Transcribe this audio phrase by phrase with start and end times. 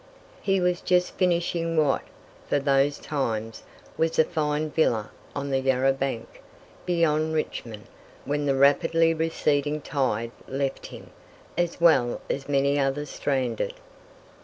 [0.41, 2.01] He was just finishing what,
[2.49, 3.61] for those times,
[3.99, 6.41] was a fine villa on the Yarra bank,
[6.87, 7.85] beyond Richmond,
[8.25, 11.11] when the rapidly receding tide left him,
[11.55, 13.75] as well as many others, stranded.